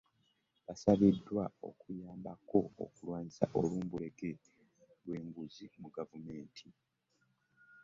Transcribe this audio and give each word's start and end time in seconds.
Basabiddwa 0.65 1.43
okuyambako 1.69 2.57
mu 2.75 2.85
kulwanyisa 2.93 3.45
olumbulege 3.59 4.31
lw'enguzi 5.03 5.65
mu 5.81 5.89
gavumenti. 5.95 6.67